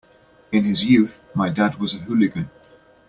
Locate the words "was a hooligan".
1.75-2.49